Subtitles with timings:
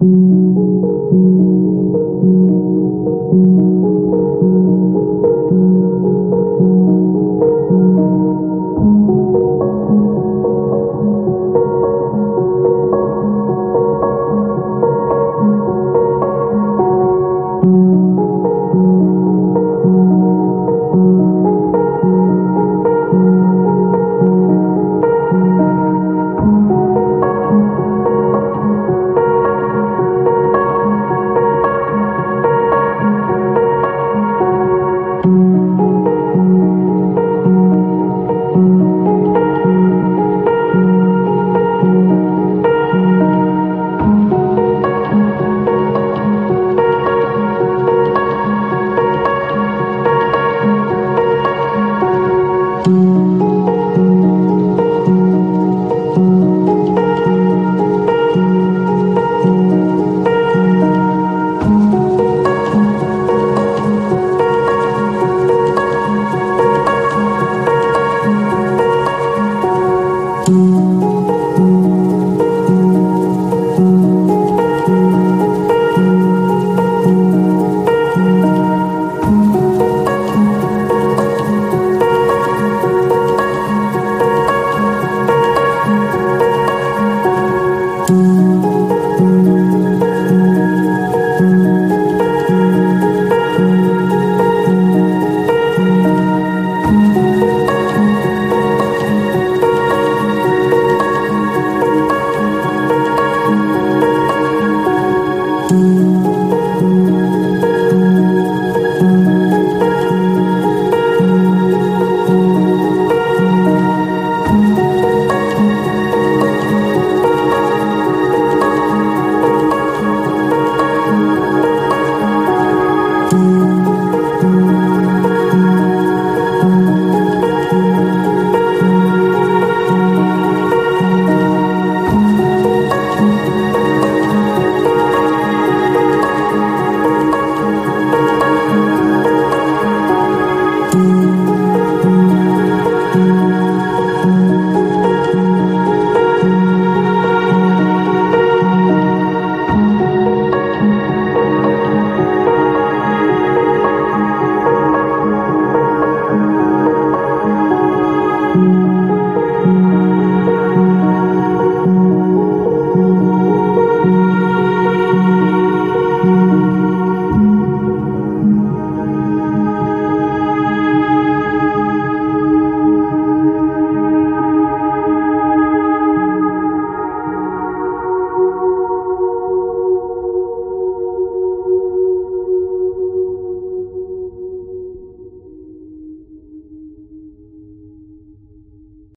[0.00, 0.39] you